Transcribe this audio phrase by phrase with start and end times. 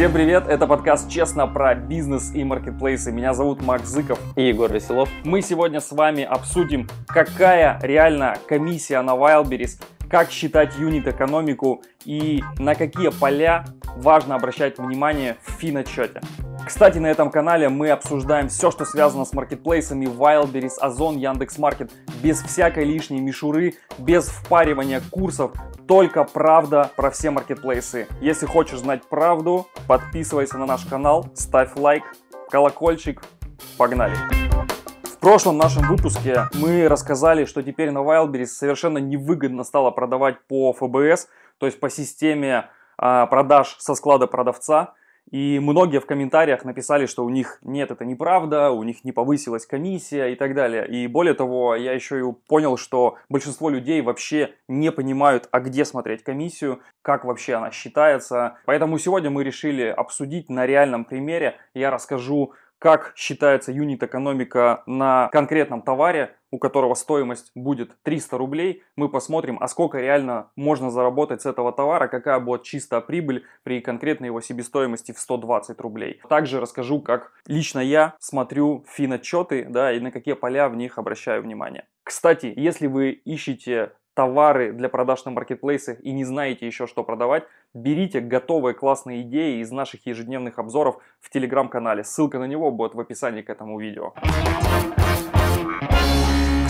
[0.00, 3.12] Всем привет, это подкаст «Честно» про бизнес и маркетплейсы.
[3.12, 4.18] Меня зовут Макс Зыков.
[4.34, 5.10] И Егор Веселов.
[5.24, 9.78] Мы сегодня с вами обсудим, какая реально комиссия на Wildberries,
[10.10, 13.64] как считать юнит-экономику и на какие поля
[13.96, 16.20] важно обращать внимание в финотчете.
[16.66, 21.90] Кстати, на этом канале мы обсуждаем все, что связано с маркетплейсами Wildberries, Озон, Яндекс.Маркет,
[22.22, 25.52] без всякой лишней мишуры, без впаривания курсов,
[25.88, 28.06] только правда про все маркетплейсы.
[28.20, 32.04] Если хочешь знать правду, подписывайся на наш канал, ставь лайк,
[32.50, 33.22] колокольчик,
[33.76, 34.69] погнали!
[35.20, 41.28] Прошлом нашем выпуске мы рассказали, что теперь на Wildberries совершенно невыгодно стало продавать по ФБС,
[41.58, 44.94] то есть по системе а, продаж со склада продавца.
[45.30, 49.66] И многие в комментариях написали, что у них нет, это неправда, у них не повысилась
[49.66, 50.88] комиссия и так далее.
[50.88, 55.84] И более того, я еще и понял, что большинство людей вообще не понимают, а где
[55.84, 58.56] смотреть комиссию, как вообще она считается.
[58.64, 61.56] Поэтому сегодня мы решили обсудить на реальном примере.
[61.74, 68.82] Я расскажу, как считается юнит-экономика на конкретном товаре, у которого стоимость будет 300 рублей.
[68.96, 73.80] Мы посмотрим, а сколько реально можно заработать с этого товара, какая будет чистая прибыль при
[73.80, 76.20] конкретной его себестоимости в 120 рублей.
[76.28, 81.42] Также расскажу, как лично я смотрю финотчеты, да, и на какие поля в них обращаю
[81.42, 81.86] внимание.
[82.02, 87.44] Кстати, если вы ищете товары для продаж на маркетплейсах и не знаете еще, что продавать,
[87.72, 92.04] берите готовые классные идеи из наших ежедневных обзоров в телеграм-канале.
[92.04, 94.12] Ссылка на него будет в описании к этому видео.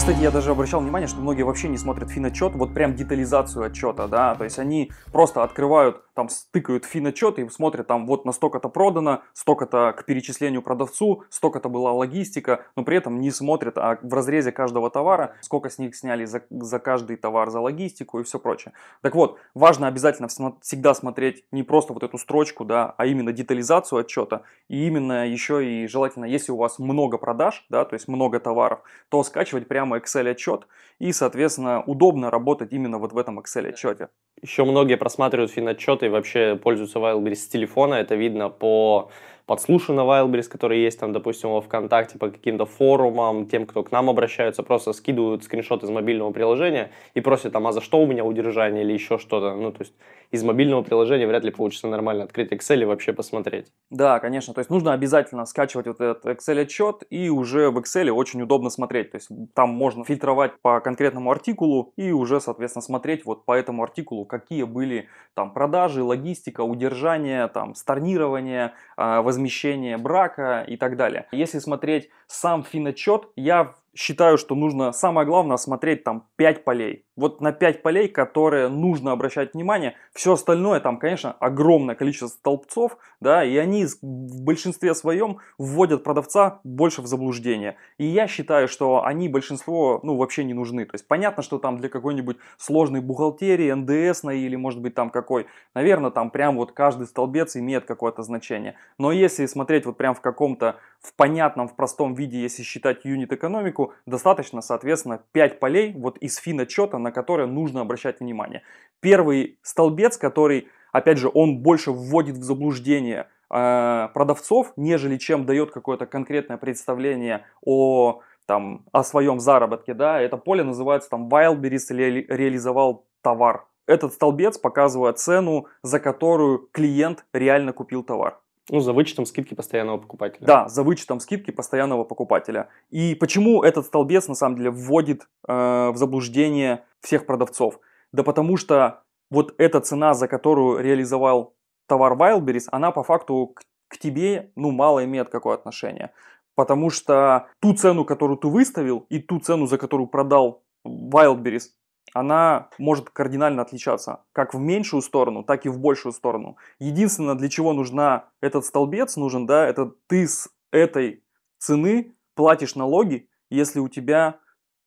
[0.00, 4.08] Кстати, я даже обращал внимание, что многие вообще не смотрят финотчет, вот прям детализацию отчета,
[4.08, 8.70] да, то есть они просто открывают, там, стыкают финотчет и смотрят, там, вот на столько-то
[8.70, 14.14] продано, столько-то к перечислению продавцу, столько-то была логистика, но при этом не смотрят а в
[14.14, 18.38] разрезе каждого товара, сколько с них сняли за, за каждый товар, за логистику и все
[18.38, 18.72] прочее.
[19.02, 20.28] Так вот, важно обязательно
[20.62, 25.62] всегда смотреть не просто вот эту строчку, да, а именно детализацию отчета, и именно еще
[25.62, 28.80] и желательно, если у вас много продаж, да, то есть много товаров,
[29.10, 30.66] то скачивать прямо прямо Excel отчет,
[30.98, 34.08] и, соответственно, удобно работать именно вот в этом Excel отчете.
[34.42, 39.10] Еще многие просматривают финотчеты и вообще пользуются Wildberries с телефона, это видно по
[39.46, 43.90] подслушан на Wildberries, которые есть там, допустим, во ВКонтакте по каким-то форумам, тем, кто к
[43.90, 48.06] нам обращаются, просто скидывают скриншот из мобильного приложения и просят там, а за что у
[48.06, 49.56] меня удержание или еще что-то.
[49.56, 49.94] Ну, то есть
[50.30, 53.72] из мобильного приложения вряд ли получится нормально открыть Excel и вообще посмотреть.
[53.90, 54.54] Да, конечно.
[54.54, 58.70] То есть нужно обязательно скачивать вот этот Excel отчет и уже в Excel очень удобно
[58.70, 59.10] смотреть.
[59.10, 63.82] То есть там можно фильтровать по конкретному артикулу и уже, соответственно, смотреть вот по этому
[63.82, 71.26] артикулу, какие были там продажи, логистика, удержание, там storнирование, а, возмещение брака и так далее.
[71.32, 77.04] Если смотреть сам финотчет, я считаю, что нужно самое главное смотреть там 5 полей.
[77.16, 79.94] Вот на 5 полей, которые нужно обращать внимание.
[80.14, 86.60] Все остальное, там, конечно, огромное количество столбцов, да, и они в большинстве своем вводят продавца
[86.64, 87.76] больше в заблуждение.
[87.98, 90.84] И я считаю, что они большинство, ну, вообще не нужны.
[90.86, 95.46] То есть понятно, что там для какой-нибудь сложной бухгалтерии, НДС или может быть там какой,
[95.74, 98.76] наверное, там прям вот каждый столбец имеет какое-то значение.
[98.98, 103.79] Но если смотреть вот прям в каком-то, в понятном, в простом виде, если считать юнит-экономику,
[103.80, 108.62] графику достаточно, соответственно, 5 полей вот из финотчета, на которые нужно обращать внимание.
[109.00, 115.70] Первый столбец, который, опять же, он больше вводит в заблуждение э, продавцов, нежели чем дает
[115.70, 119.94] какое-то конкретное представление о, там, о своем заработке.
[119.94, 120.20] Да?
[120.20, 123.66] Это поле называется там Wildberries ре реализовал товар.
[123.86, 128.38] Этот столбец показывает цену, за которую клиент реально купил товар.
[128.72, 130.46] Ну, за вычетом скидки постоянного покупателя.
[130.46, 132.68] Да, за вычетом скидки постоянного покупателя.
[132.90, 137.80] И почему этот столбец на самом деле вводит э, в заблуждение всех продавцов?
[138.12, 141.56] Да потому что вот эта цена, за которую реализовал
[141.88, 146.12] товар Wildberries, она по факту к, к тебе ну, мало имеет какое отношение.
[146.54, 151.70] Потому что ту цену, которую ты выставил, и ту цену, за которую продал Wildberries,
[152.12, 156.56] она может кардинально отличаться как в меньшую сторону, так и в большую сторону.
[156.78, 161.22] Единственное, для чего нужна этот столбец, нужен, да, это ты с этой
[161.58, 164.38] цены платишь налоги, если у тебя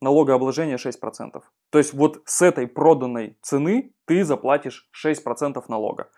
[0.01, 1.41] налогообложение 6%.
[1.69, 6.09] То есть вот с этой проданной цены ты заплатишь 6% налога.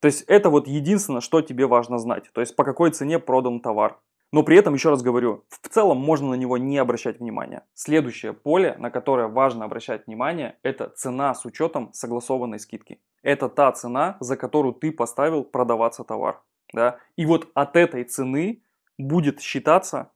[0.00, 2.30] То есть это вот единственное, что тебе важно знать.
[2.32, 3.98] То есть по какой цене продан товар.
[4.34, 7.64] Но при этом, еще раз говорю, в целом можно на него не обращать внимания.
[7.72, 13.00] Следующее поле, на которое важно обращать внимание, это цена с учетом согласованной скидки.
[13.22, 16.42] Это та цена, за которую ты поставил продаваться товар.
[16.72, 16.98] Да?
[17.14, 18.64] И вот от этой цены
[18.98, 20.10] будет считаться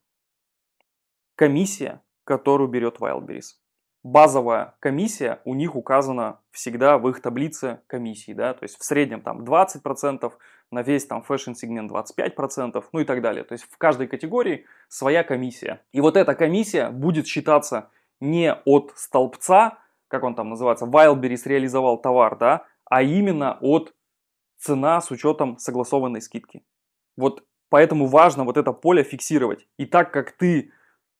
[1.37, 3.55] комиссия, которую берет Wildberries.
[4.03, 9.21] Базовая комиссия у них указана всегда в их таблице комиссии, да, то есть в среднем
[9.23, 10.33] там 20%,
[10.71, 13.45] на весь там fashion-сегмент 25%, ну и так далее.
[13.45, 15.81] То есть в каждой категории своя комиссия.
[15.93, 17.91] И вот эта комиссия будет считаться
[18.21, 19.79] не от столбца,
[20.09, 23.95] как он там называется, Wildberries реализовал товар, да, а именно от
[24.57, 26.65] цена с учетом согласованной скидки.
[27.17, 29.67] Вот поэтому важно вот это поле фиксировать.
[29.77, 30.73] И так как ты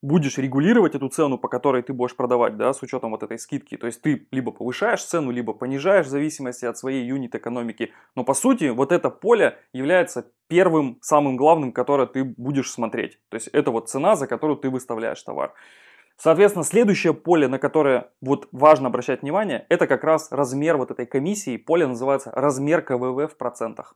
[0.03, 3.77] будешь регулировать эту цену, по которой ты будешь продавать, да, с учетом вот этой скидки.
[3.77, 7.93] То есть ты либо повышаешь цену, либо понижаешь в зависимости от своей юнит экономики.
[8.15, 13.19] Но по сути вот это поле является первым, самым главным, которое ты будешь смотреть.
[13.29, 15.53] То есть это вот цена, за которую ты выставляешь товар.
[16.17, 21.07] Соответственно, следующее поле, на которое вот важно обращать внимание, это как раз размер вот этой
[21.07, 21.57] комиссии.
[21.57, 23.95] Поле называется размер КВВ в процентах.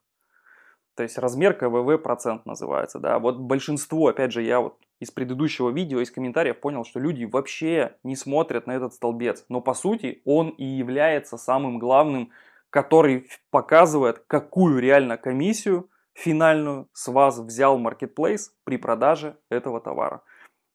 [0.94, 3.18] То есть размер КВВ процент называется, да.
[3.18, 7.96] Вот большинство, опять же, я вот из предыдущего видео, из комментариев понял, что люди вообще
[8.04, 9.44] не смотрят на этот столбец.
[9.48, 12.30] Но по сути он и является самым главным,
[12.70, 20.22] который показывает, какую реально комиссию финальную с вас взял Marketplace при продаже этого товара.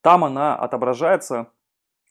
[0.02, 1.48] Там она отображается,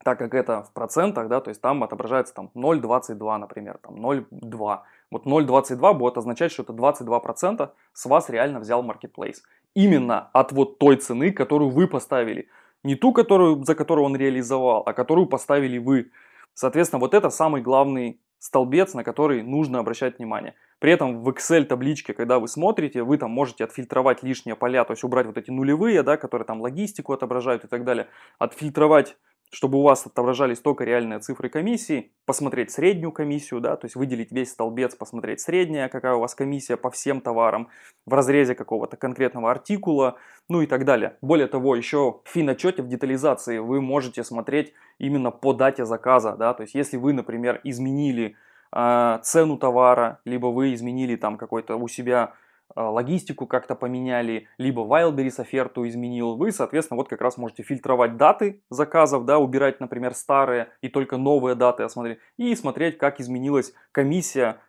[0.02, 4.80] так как это в процентах, да, то есть там отображается там 0,22, например, там 0,2.
[5.10, 9.36] Вот 0,22 будет означать, что это 22% с вас реально взял Marketplace
[9.74, 12.48] именно от вот той цены, которую вы поставили.
[12.82, 16.10] Не ту, которую, за которую он реализовал, а которую поставили вы.
[16.54, 20.54] Соответственно, вот это самый главный столбец, на который нужно обращать внимание.
[20.78, 24.92] При этом в Excel табличке, когда вы смотрите, вы там можете отфильтровать лишние поля, то
[24.92, 29.16] есть убрать вот эти нулевые, да, которые там логистику отображают и так далее, отфильтровать
[29.50, 34.32] чтобы у вас отображались только реальные цифры комиссии, посмотреть среднюю комиссию, да, то есть выделить
[34.32, 37.68] весь столбец, посмотреть средняя, какая у вас комиссия по всем товарам
[38.04, 40.16] в разрезе какого-то конкретного артикула,
[40.48, 41.16] ну и так далее.
[41.20, 46.52] Более того, еще в финотчете, в детализации вы можете смотреть именно по дате заказа, да,
[46.54, 48.36] то есть если вы, например, изменили
[48.72, 52.34] э, цену товара, либо вы изменили там какой-то у себя
[52.76, 58.62] логистику как-то поменяли, либо Wildberries оферту изменил, вы, соответственно, вот как раз можете фильтровать даты
[58.70, 64.60] заказов, да, убирать, например, старые и только новые даты осмотреть, и смотреть, как изменилась комиссия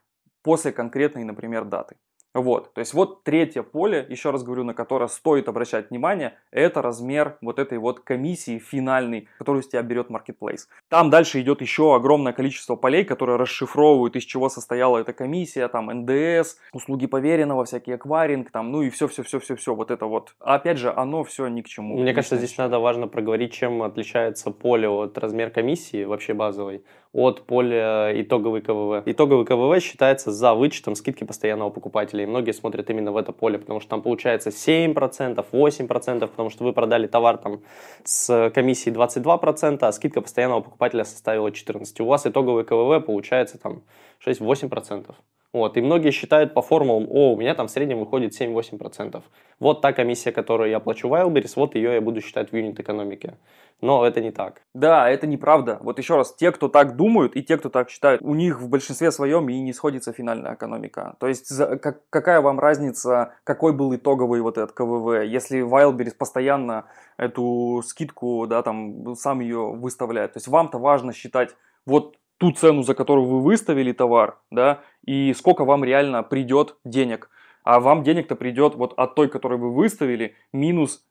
[0.42, 1.98] после конкретной, например, даты.
[2.38, 6.84] Вот, то есть вот третье поле, еще раз говорю, на которое стоит обращать внимание, это
[6.84, 10.68] размер вот этой вот комиссии финальной, которую с тебя берет Marketplace.
[10.88, 15.88] Там дальше идет еще огромное количество полей, которые расшифровывают, из чего состояла эта комиссия, там
[15.88, 20.36] НДС, услуги поверенного, всякий акваринг, там, ну и все-все-все-все-все, вот это вот.
[20.40, 21.98] А опять же, оно все ни к чему.
[21.98, 26.84] Мне кажется, здесь надо важно проговорить, чем отличается поле от размер комиссии, вообще базовой,
[27.14, 29.02] от поля итоговый КВВ.
[29.08, 32.27] Итоговый КВВ считается за вычетом скидки постоянного покупателя.
[32.28, 36.74] Многие смотрят именно в это поле, потому что там получается 7%, 8%, потому что вы
[36.74, 37.62] продали товар там
[38.04, 42.02] с комиссией 22%, а скидка постоянного покупателя составила 14%.
[42.02, 43.84] У вас итоговый КВВ получается там
[44.26, 45.16] 6-8%.
[45.54, 49.24] Вот, и многие считают по формулам, о, у меня там в среднем выходит 7-8%.
[49.60, 53.38] Вот та комиссия, которую я плачу Wildberries, вот ее я буду считать в юнит экономике.
[53.80, 54.62] Но это не так.
[54.74, 55.78] Да, это неправда.
[55.82, 58.70] Вот еще раз, те, кто так думают, и те, кто так считают, у них в
[58.70, 61.16] большинстве своем и не сходится финальная экономика.
[61.20, 61.50] То есть,
[61.82, 66.86] как, какая вам разница, какой был итоговый вот этот КВВ, если Wildberries постоянно
[67.18, 70.34] эту скидку, да, там, сам ее выставляет.
[70.34, 71.56] То есть, вам-то важно считать
[71.86, 77.30] вот ту цену, за которую вы выставили товар, да, и сколько вам реально придет денег.
[77.64, 81.06] А вам денег-то придет вот от той, которую вы выставили, минус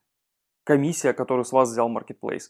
[0.65, 2.45] комиссия, которую с вас взял Marketplace.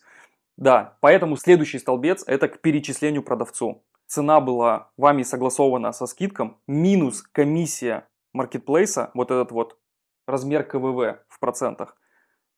[0.56, 3.82] Да, поэтому следующий столбец это к перечислению продавцу.
[4.06, 9.78] Цена была вами согласована со скидком, минус комиссия маркетплейса, вот этот вот
[10.26, 11.96] размер КВВ в процентах,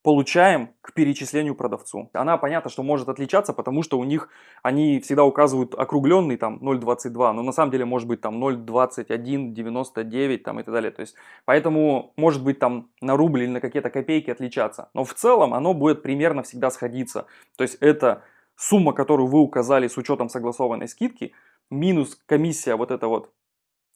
[0.09, 2.09] получаем к перечислению продавцу.
[2.15, 4.31] Она понятно, что может отличаться, потому что у них
[4.62, 10.43] они всегда указывают округленный там 0,22, но на самом деле может быть там 0,21, 99
[10.43, 10.91] там и так далее.
[10.93, 14.88] То есть поэтому может быть там на рубль или на какие-то копейки отличаться.
[14.95, 17.27] Но в целом оно будет примерно всегда сходиться.
[17.59, 18.23] То есть это
[18.57, 21.35] сумма, которую вы указали с учетом согласованной скидки,
[21.69, 23.31] минус комиссия вот эта вот,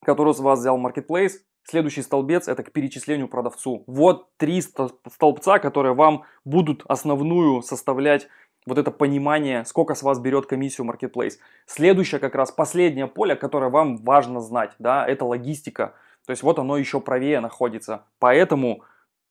[0.04, 3.84] которую с вас взял Marketplace, Следующий столбец это к перечислению продавцу.
[3.86, 8.28] Вот три столбца, которые вам будут основную составлять
[8.66, 11.38] вот это понимание, сколько с вас берет комиссию Marketplace.
[11.66, 15.94] Следующее как раз последнее поле, которое вам важно знать, да, это логистика.
[16.26, 18.04] То есть вот оно еще правее находится.
[18.20, 18.84] Поэтому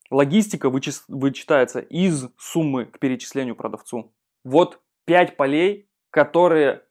[0.10, 4.14] логистика вычитается из суммы к перечислению продавцу.
[4.44, 6.84] Вот 5 полей, которые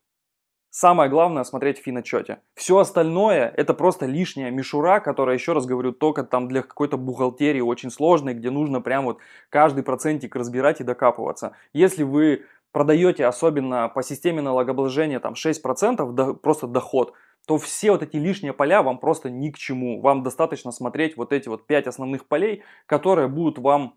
[0.70, 2.38] Самое главное смотреть в финотчете.
[2.54, 7.60] Все остальное это просто лишняя мишура, которая, еще раз говорю, только там для какой-то бухгалтерии
[7.60, 11.56] очень сложной, где нужно прям вот каждый процентик разбирать и докапываться.
[11.72, 17.14] Если вы продаете особенно по системе налогообложения там 6% до, просто доход,
[17.48, 20.00] то все вот эти лишние поля вам просто ни к чему.
[20.00, 23.96] Вам достаточно смотреть вот эти вот 5 основных полей, которые будут вам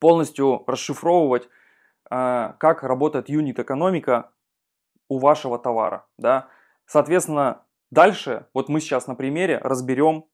[0.00, 1.48] полностью расшифровывать,
[2.10, 4.32] э, как работает юнит-экономика
[5.08, 6.06] у вашего товара.
[6.18, 6.48] Да?
[6.86, 10.26] Соответственно, дальше, вот мы сейчас на примере разберем,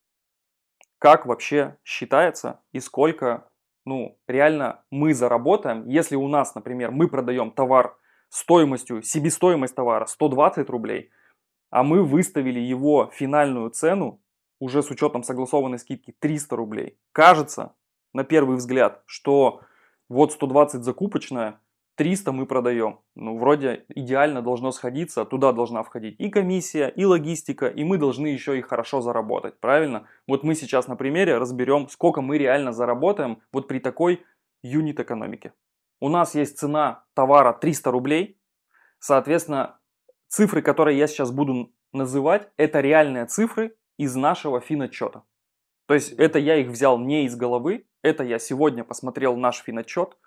[0.98, 3.50] как вообще считается и сколько
[3.86, 7.96] ну, реально мы заработаем, если у нас, например, мы продаем товар
[8.28, 11.10] стоимостью, себестоимость товара 120 рублей,
[11.70, 14.22] а мы выставили его финальную цену
[14.58, 16.98] уже с учетом согласованной скидки 300 рублей.
[17.12, 17.74] Кажется,
[18.12, 19.62] на первый взгляд, что
[20.08, 21.60] вот 120 закупочная,
[22.00, 23.00] 300 мы продаем.
[23.14, 28.28] Ну, вроде идеально должно сходиться, туда должна входить и комиссия, и логистика, и мы должны
[28.28, 30.06] еще и хорошо заработать, правильно?
[30.26, 34.24] Вот мы сейчас на примере разберем, сколько мы реально заработаем вот при такой
[34.62, 35.52] юнит экономике.
[36.00, 38.40] У нас есть цена товара 300 рублей,
[38.98, 39.78] соответственно,
[40.26, 45.24] цифры, которые я сейчас буду называть, это реальные цифры из нашего финотчета.
[45.86, 50.16] То есть это я их взял не из головы, это я сегодня посмотрел наш финотчет–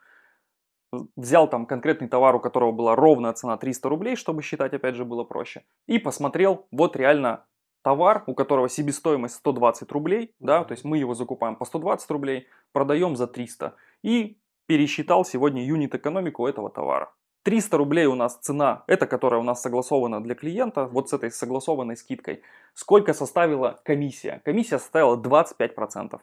[1.16, 5.06] взял там конкретный товар, у которого была ровная цена 300 рублей, чтобы считать, опять же,
[5.06, 7.46] было проще, и посмотрел, вот реально
[7.84, 12.48] товар, у которого себестоимость 120 рублей, да, то есть мы его закупаем по 120 рублей,
[12.72, 17.12] продаем за 300, и пересчитал сегодня юнит экономику этого товара.
[17.44, 21.30] 300 рублей у нас цена, это которая у нас согласована для клиента, вот с этой
[21.30, 22.42] согласованной скидкой.
[22.74, 24.42] Сколько составила комиссия?
[24.46, 26.22] Комиссия составила 25%.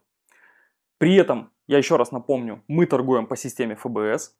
[0.96, 4.34] При этом, я еще раз напомню, мы торгуем по системе ФБС,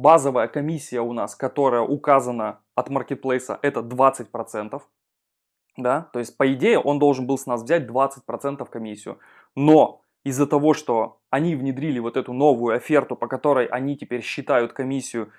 [0.00, 4.80] базовая комиссия у нас, которая указана от маркетплейса, это 20%.
[5.76, 6.08] Да?
[6.12, 9.18] То есть, по идее, он должен был с нас взять 20% комиссию.
[9.56, 14.72] Но из-за того, что они внедрили вот эту новую оферту, по которой они теперь считают
[14.72, 15.32] комиссию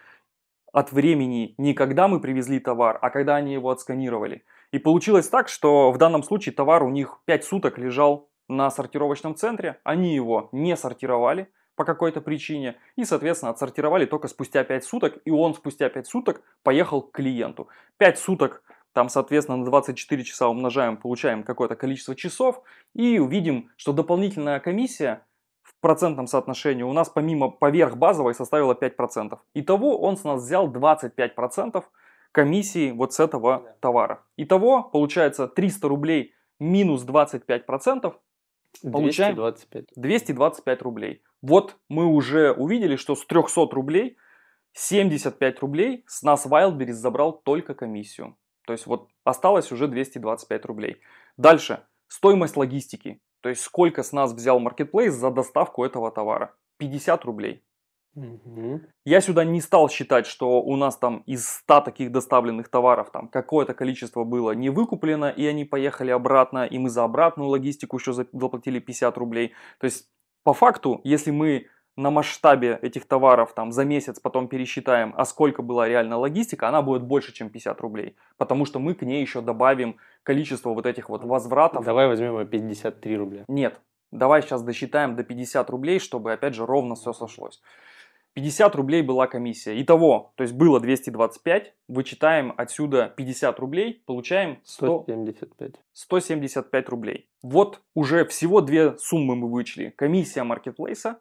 [0.71, 4.43] от времени не когда мы привезли товар, а когда они его отсканировали.
[4.71, 9.35] И получилось так, что в данном случае товар у них 5 суток лежал на сортировочном
[9.35, 15.19] центре, они его не сортировали, по какой-то причине и, соответственно, отсортировали только спустя 5 суток,
[15.23, 17.69] и он спустя 5 суток поехал к клиенту.
[17.99, 22.61] 5 суток, там, соответственно, на 24 часа умножаем, получаем какое-то количество часов
[22.93, 25.25] и увидим, что дополнительная комиссия
[25.61, 29.39] в процентном соотношении у нас помимо поверх базовой составила 5%.
[29.53, 31.81] Итого он с нас взял 25%
[32.33, 34.25] комиссии вот с этого товара.
[34.35, 38.13] Итого получается 300 рублей минус 25%,
[38.81, 39.85] получаем 225.
[39.95, 41.23] 225 рублей.
[41.41, 44.17] Вот мы уже увидели, что с 300 рублей
[44.73, 48.37] 75 рублей с нас Wildberries забрал только комиссию.
[48.65, 51.01] То есть вот осталось уже 225 рублей.
[51.37, 53.21] Дальше, стоимость логистики.
[53.41, 56.55] То есть сколько с нас взял Marketplace за доставку этого товара.
[56.77, 57.63] 50 рублей.
[58.19, 58.81] Угу.
[59.05, 63.27] Я сюда не стал считать, что у нас там из 100 таких доставленных товаров там
[63.27, 68.13] какое-то количество было не выкуплено, и они поехали обратно, и мы за обратную логистику еще
[68.13, 69.53] заплатили 50 рублей.
[69.79, 70.09] То есть
[70.43, 75.61] по факту, если мы на масштабе этих товаров там за месяц потом пересчитаем, а сколько
[75.61, 78.15] была реально логистика, она будет больше, чем 50 рублей.
[78.37, 81.83] Потому что мы к ней еще добавим количество вот этих вот возвратов.
[81.83, 83.43] Давай возьмем 53 рубля.
[83.49, 87.61] Нет, давай сейчас досчитаем до 50 рублей, чтобы опять же ровно все сошлось.
[88.33, 89.81] 50 рублей была комиссия.
[89.81, 95.73] Итого, то есть было 225, вычитаем отсюда 50 рублей, получаем 100, 175.
[95.93, 97.29] 175 рублей.
[97.41, 99.93] Вот уже всего две суммы мы вычли.
[99.97, 101.19] Комиссия маркетплейса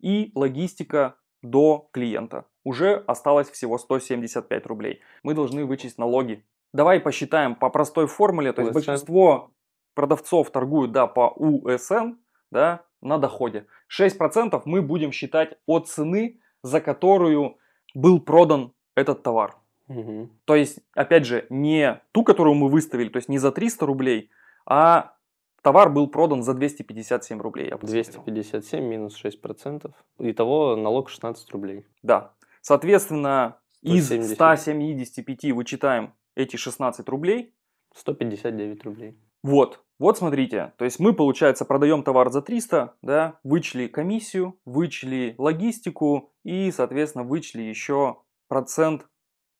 [0.00, 2.46] и логистика до клиента.
[2.64, 5.00] Уже осталось всего 175 рублей.
[5.22, 6.44] Мы должны вычесть налоги.
[6.72, 8.52] Давай посчитаем по простой формуле.
[8.52, 9.52] То есть большинство
[9.94, 12.16] продавцов торгуют да, по УСН
[12.50, 13.66] да, на доходе.
[13.90, 17.56] 6% мы будем считать от цены за которую
[17.94, 19.56] был продан этот товар.
[19.88, 20.30] Угу.
[20.44, 24.30] То есть, опять же, не ту, которую мы выставили, то есть не за 300 рублей,
[24.66, 25.14] а
[25.62, 27.68] товар был продан за 257 рублей.
[27.68, 29.92] Я 257 минус 6%.
[30.18, 31.86] Итого налог 16 рублей.
[32.02, 32.32] Да.
[32.60, 34.30] Соответственно, 170.
[34.30, 37.54] из 175 вычитаем эти 16 рублей.
[37.94, 39.18] 159 рублей.
[39.42, 45.34] Вот, вот смотрите, то есть мы, получается, продаем товар за 300, да, вычли комиссию, вычли
[45.38, 49.06] логистику и, соответственно, вычли еще процент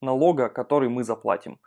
[0.03, 1.61] налога, который мы заплатим.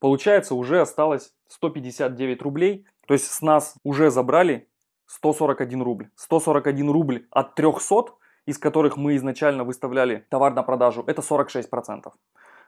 [0.00, 4.68] Получается, уже осталось 159 рублей, то есть с нас уже забрали
[5.06, 6.10] 141 рубль.
[6.16, 8.14] 141 рубль от 300,
[8.46, 12.12] из которых мы изначально выставляли товар на продажу, это 46%.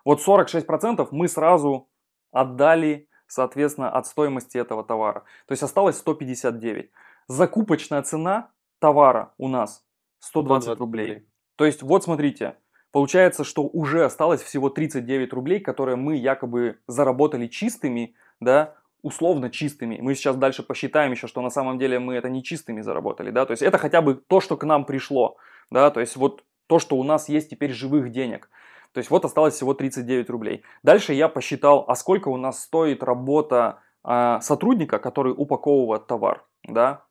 [0.04, 1.88] Вот 46% мы сразу
[2.30, 5.24] отдали соответственно, от стоимости этого товара.
[5.46, 6.90] То есть осталось 159.
[7.28, 9.84] Закупочная цена товара у нас
[10.20, 11.06] 120, 120 рублей.
[11.06, 11.28] рублей.
[11.56, 12.56] То есть вот смотрите,
[12.94, 19.98] Получается, что уже осталось всего 39 рублей, которые мы якобы заработали чистыми, да, условно чистыми.
[20.00, 23.46] Мы сейчас дальше посчитаем еще, что на самом деле мы это не чистыми заработали, да,
[23.46, 25.38] то есть это хотя бы то, что к нам пришло,
[25.72, 28.48] да, то есть вот то, что у нас есть теперь живых денег.
[28.94, 30.62] То есть вот осталось всего 39 рублей.
[30.84, 37.02] Дальше я посчитал, а сколько у нас стоит работа э, сотрудника, который упаковывает товар, да,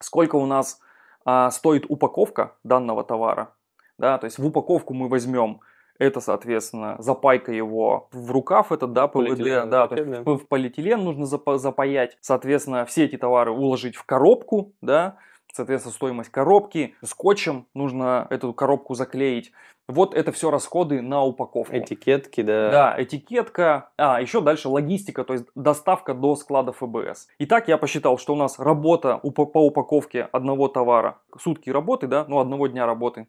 [0.00, 0.80] сколько у нас
[1.26, 3.54] э, стоит упаковка данного товара,
[3.98, 5.60] да, то есть в упаковку мы возьмем
[5.98, 10.22] это, соответственно, запайка его в рукав этот, да, ПВД, полиэтилен, да, да.
[10.22, 15.16] в полиэтилен нужно запаять, соответственно, все эти товары уложить в коробку, да,
[15.56, 19.52] соответственно, стоимость коробки, скотчем нужно эту коробку заклеить.
[19.88, 21.76] Вот это все расходы на упаковку.
[21.76, 22.70] Этикетки, да.
[22.70, 23.90] Да, этикетка.
[23.96, 27.28] А, еще дальше логистика, то есть доставка до склада ФБС.
[27.38, 32.40] Итак, я посчитал, что у нас работа по упаковке одного товара, сутки работы, да, ну
[32.40, 33.28] одного дня работы,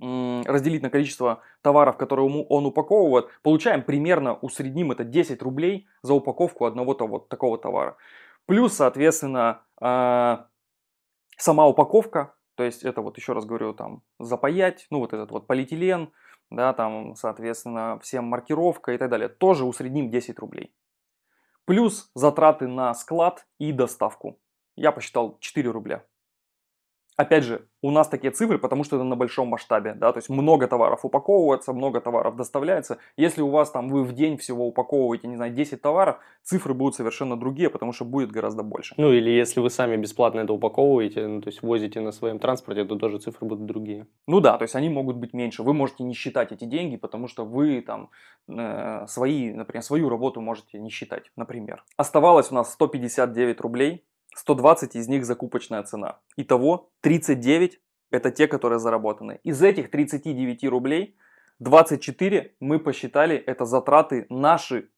[0.00, 6.64] разделить на количество товаров, которые он упаковывает, получаем примерно, усредним это 10 рублей за упаковку
[6.64, 7.96] одного того, такого товара.
[8.46, 10.46] Плюс, соответственно, а,
[11.38, 15.46] сама упаковка, то есть это вот еще раз говорю, там запаять, ну вот этот вот
[15.46, 16.12] полиэтилен,
[16.50, 20.74] да, там, соответственно, всем маркировка и так далее, тоже усредним 10 рублей.
[21.64, 24.40] Плюс затраты на склад и доставку.
[24.74, 26.04] Я посчитал 4 рубля.
[27.18, 30.28] Опять же, у нас такие цифры, потому что это на большом масштабе, да, то есть
[30.28, 32.98] много товаров упаковывается, много товаров доставляется.
[33.16, 36.94] Если у вас там вы в день всего упаковываете, не знаю, 10 товаров, цифры будут
[36.94, 38.94] совершенно другие, потому что будет гораздо больше.
[38.98, 42.84] Ну или если вы сами бесплатно это упаковываете, ну, то есть возите на своем транспорте,
[42.84, 44.06] то тоже цифры будут другие.
[44.28, 45.64] Ну да, то есть они могут быть меньше.
[45.64, 48.10] Вы можете не считать эти деньги, потому что вы там
[48.46, 51.82] э, свои, например, свою работу можете не считать, например.
[51.96, 56.20] Оставалось у нас 159 рублей 120 из них закупочная цена.
[56.36, 57.80] Итого 39
[58.10, 59.40] это те, которые заработаны.
[59.42, 61.16] Из этих 39 рублей
[61.58, 64.90] 24 мы посчитали это затраты наши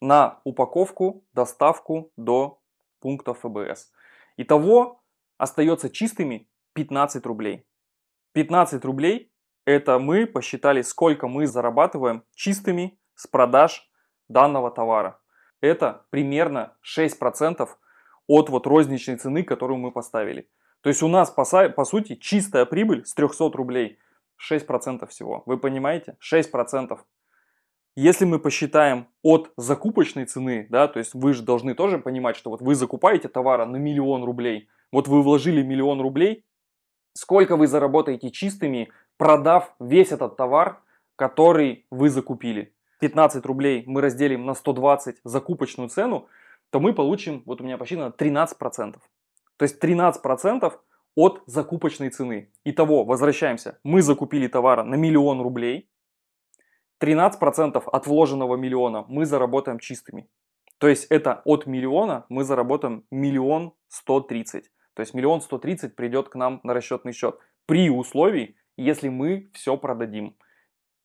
[0.00, 2.60] на упаковку, доставку до
[3.00, 3.90] пункта ФБС.
[4.36, 5.02] Итого
[5.38, 7.66] остается чистыми 15 рублей.
[8.32, 9.32] 15 рублей
[9.64, 13.90] это мы посчитали, сколько мы зарабатываем чистыми с продаж
[14.28, 15.20] данного товара.
[15.60, 17.66] Это примерно 6%
[18.26, 20.48] от вот розничной цены, которую мы поставили.
[20.80, 23.98] То есть у нас по, по сути чистая прибыль с 300 рублей
[24.50, 25.42] 6% всего.
[25.46, 26.16] Вы понимаете?
[26.20, 26.98] 6%.
[27.96, 32.50] Если мы посчитаем от закупочной цены, да, то есть вы же должны тоже понимать, что
[32.50, 36.44] вот вы закупаете товара на миллион рублей, вот вы вложили миллион рублей,
[37.12, 40.82] сколько вы заработаете чистыми, продав весь этот товар,
[41.14, 42.74] который вы закупили.
[43.00, 46.26] 15 рублей мы разделим на 120 закупочную цену,
[46.74, 48.94] то мы получим, вот у меня посчитано, 13%.
[49.56, 50.72] То есть 13%
[51.14, 52.50] от закупочной цены.
[52.64, 55.88] Итого, возвращаемся, мы закупили товара на миллион рублей,
[57.00, 60.28] 13% от вложенного миллиона мы заработаем чистыми.
[60.78, 64.72] То есть это от миллиона мы заработаем миллион сто тридцать.
[64.94, 69.48] То есть миллион сто тридцать придет к нам на расчетный счет при условии, если мы
[69.52, 70.36] все продадим.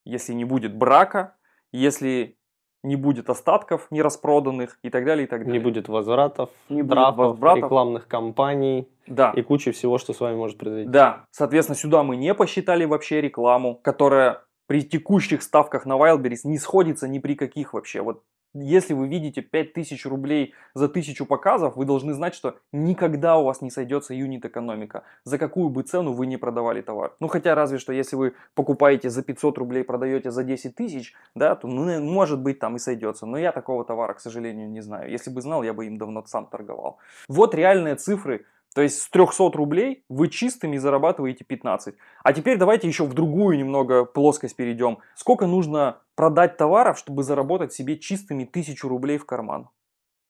[0.03, 1.38] Если не будет брака,
[1.71, 2.38] если
[2.84, 5.54] не будет остатков нераспроданных и так далее, и так далее.
[5.54, 7.63] Не будет возвратов, не будет возвратов.
[7.63, 9.32] рекламных кампаний да.
[9.36, 10.89] и кучи всего, что с вами может произойти.
[10.89, 16.58] Да, соответственно, сюда мы не посчитали вообще рекламу, которая при текущих ставках на Wildberries не
[16.58, 18.02] сходится ни при каких вообще.
[18.02, 23.43] Вот если вы видите 5000 рублей за 1000 показов, вы должны знать, что никогда у
[23.43, 27.13] вас не сойдется юнит экономика, за какую бы цену вы не продавали товар.
[27.19, 31.55] Ну хотя разве что если вы покупаете за 500 рублей, продаете за 10 тысяч, да,
[31.55, 33.25] то ну, может быть там и сойдется.
[33.25, 35.12] Но я такого товара, к сожалению, не знаю.
[35.12, 36.97] Если бы знал, я бы им давно сам торговал.
[37.27, 38.45] Вот реальные цифры
[38.80, 41.96] то есть с 300 рублей вы чистыми зарабатываете 15.
[42.24, 45.00] А теперь давайте еще в другую немного плоскость перейдем.
[45.15, 49.68] Сколько нужно продать товаров, чтобы заработать себе чистыми 1000 рублей в карман?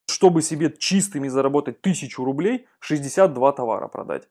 [0.10, 4.28] Чтобы себе чистыми заработать 1000 рублей, 62 товара продать.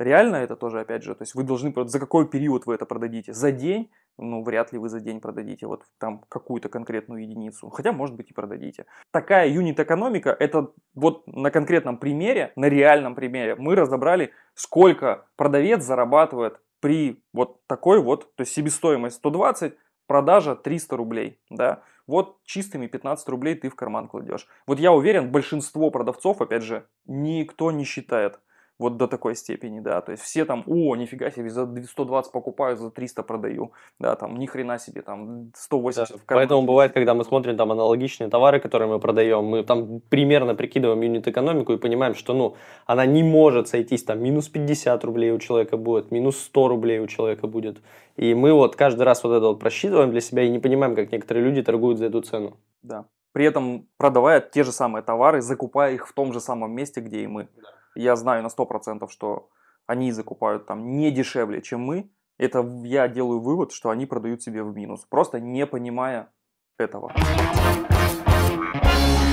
[0.00, 3.34] Реально это тоже, опять же, то есть вы должны, за какой период вы это продадите?
[3.34, 3.90] За день?
[4.16, 7.68] Ну, вряд ли вы за день продадите вот там какую-то конкретную единицу.
[7.68, 8.86] Хотя, может быть, и продадите.
[9.10, 16.62] Такая юнит-экономика, это вот на конкретном примере, на реальном примере, мы разобрали, сколько продавец зарабатывает
[16.80, 19.74] при вот такой вот, то есть себестоимость 120,
[20.06, 21.82] продажа 300 рублей, да.
[22.06, 24.46] Вот чистыми 15 рублей ты в карман кладешь.
[24.66, 28.40] Вот я уверен, большинство продавцов, опять же, никто не считает
[28.80, 30.00] Вот до такой степени, да.
[30.00, 33.72] То есть все там, о, нифига себе, за 120 покупаю, за 300 продаю.
[33.98, 36.40] Да, там, ни хрена себе, там, 180 да, в карман.
[36.40, 41.02] Поэтому бывает, когда мы смотрим там аналогичные товары, которые мы продаем, мы там примерно прикидываем
[41.02, 45.76] юнит-экономику и понимаем, что, ну, она не может сойтись, там, минус 50 рублей у человека
[45.76, 47.82] будет, минус 100 рублей у человека будет.
[48.16, 51.12] И мы вот каждый раз вот это вот просчитываем для себя и не понимаем, как
[51.12, 52.56] некоторые люди торгуют за эту цену.
[52.82, 53.04] Да.
[53.32, 57.20] При этом продавая те же самые товары, закупая их в том же самом месте, где
[57.20, 57.48] и мы.
[57.56, 57.68] Да.
[58.00, 59.50] Я знаю на 100%, что
[59.86, 62.10] они закупают там не дешевле, чем мы.
[62.38, 66.32] Это я делаю вывод, что они продают себе в минус, просто не понимая
[66.78, 67.12] этого.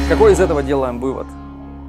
[0.10, 1.27] Какой из этого делаем вывод?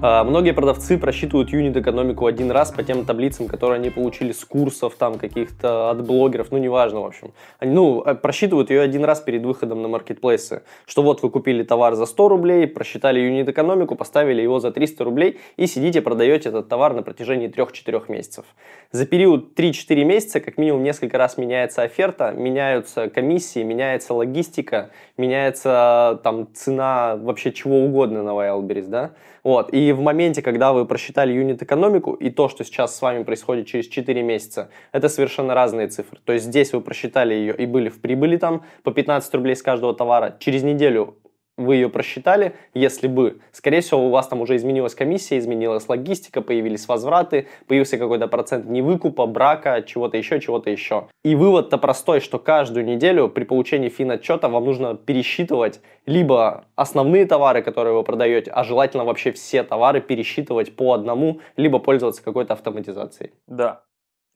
[0.00, 4.94] А, многие продавцы просчитывают юнит-экономику один раз по тем таблицам, которые они получили с курсов,
[4.96, 7.32] там, каких-то от блогеров, ну, неважно, в общем.
[7.58, 10.62] Они, ну, э, просчитывают ее один раз перед выходом на маркетплейсы.
[10.86, 15.40] Что вот вы купили товар за 100 рублей, просчитали юнит-экономику, поставили его за 300 рублей
[15.56, 18.44] и сидите, продаете этот товар на протяжении 3-4 месяцев.
[18.92, 26.20] За период 3-4 месяца как минимум несколько раз меняется оферта, меняются комиссии, меняется логистика, меняется
[26.22, 29.10] там цена вообще чего угодно на Wildberries, да?
[29.42, 29.72] Вот.
[29.72, 33.88] И в моменте, когда вы просчитали юнит-экономику и то, что сейчас с вами происходит через
[33.88, 36.18] 4 месяца, это совершенно разные цифры.
[36.24, 39.62] То есть здесь вы просчитали ее и были в прибыли там по 15 рублей с
[39.62, 40.36] каждого товара.
[40.40, 41.16] Через неделю
[41.58, 46.40] вы ее просчитали, если бы, скорее всего, у вас там уже изменилась комиссия, изменилась логистика,
[46.40, 51.08] появились возвраты, появился какой-то процент невыкупа, брака, чего-то еще, чего-то еще.
[51.24, 57.62] И вывод-то простой, что каждую неделю при получении фин-отчета вам нужно пересчитывать либо основные товары,
[57.62, 63.32] которые вы продаете, а желательно вообще все товары пересчитывать по одному, либо пользоваться какой-то автоматизацией.
[63.48, 63.82] Да,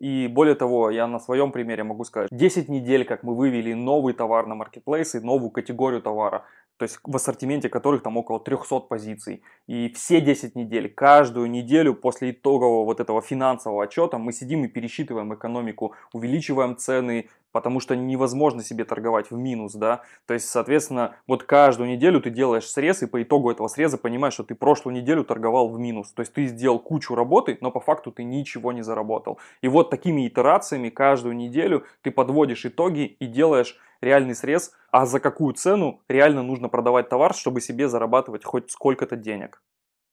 [0.02, 4.14] и более того, я на своем примере могу сказать, 10 недель, как мы вывели новый
[4.14, 6.44] товар на маркетплейсы, новую категорию товара
[6.82, 9.44] то есть в ассортименте которых там около 300 позиций.
[9.68, 14.66] И все 10 недель, каждую неделю после итогового вот этого финансового отчета мы сидим и
[14.66, 20.00] пересчитываем экономику, увеличиваем цены, потому что невозможно себе торговать в минус, да.
[20.26, 24.34] То есть, соответственно, вот каждую неделю ты делаешь срез, и по итогу этого среза понимаешь,
[24.34, 26.10] что ты прошлую неделю торговал в минус.
[26.10, 29.38] То есть ты сделал кучу работы, но по факту ты ничего не заработал.
[29.60, 35.20] И вот такими итерациями каждую неделю ты подводишь итоги и делаешь реальный срез, а за
[35.20, 39.62] какую цену реально нужно продавать товар, чтобы себе зарабатывать хоть сколько-то денег.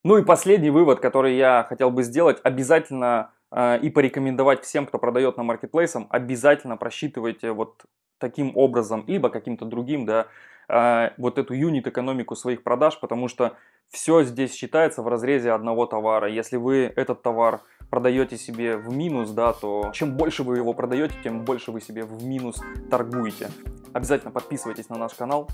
[0.04, 4.98] Ну и последний вывод, который я хотел бы сделать, обязательно э, и порекомендовать всем, кто
[4.98, 7.84] продает на маркетплейсах, обязательно просчитывайте вот
[8.20, 10.28] таким образом, либо каким-то другим, да,
[10.68, 13.56] э, вот эту юнит-экономику своих продаж, потому что
[13.90, 16.30] все здесь считается в разрезе одного товара.
[16.30, 21.16] Если вы этот товар продаете себе в минус, да, то чем больше вы его продаете,
[21.24, 23.50] тем больше вы себе в минус торгуете.
[23.94, 25.50] Обязательно подписывайтесь на наш канал.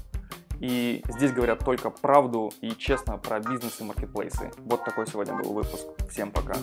[0.60, 4.52] И здесь говорят только правду и честно про бизнес и маркетплейсы.
[4.60, 5.86] Вот такой сегодня был выпуск.
[6.10, 6.56] Всем пока.